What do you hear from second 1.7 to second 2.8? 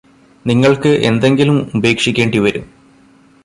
ഉപേക്ഷിക്കേണ്ടി വരും